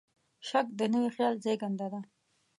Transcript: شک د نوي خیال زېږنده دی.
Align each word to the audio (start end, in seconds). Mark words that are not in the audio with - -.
شک 0.47 0.67
د 0.79 0.81
نوي 0.93 1.09
خیال 1.15 1.35
زېږنده 1.43 1.87
دی. 1.93 2.01